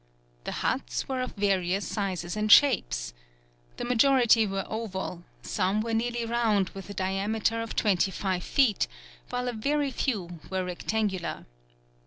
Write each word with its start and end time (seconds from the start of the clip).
The 0.45 0.51
huts 0.63 1.07
were 1.07 1.21
of 1.21 1.35
various 1.35 1.87
sizes 1.87 2.35
and 2.35 2.51
shapes. 2.51 3.13
The 3.77 3.85
majority 3.85 4.47
were 4.47 4.65
oval, 4.67 5.25
some 5.43 5.79
were 5.79 5.93
nearly 5.93 6.25
round 6.25 6.69
with 6.69 6.89
a 6.89 6.93
diameter 6.95 7.61
of 7.61 7.75
twenty 7.75 8.09
five 8.09 8.43
feet, 8.43 8.87
while 9.29 9.47
a 9.47 9.53
very 9.53 9.91
few 9.91 10.39
were 10.49 10.65
rectangular. 10.65 11.45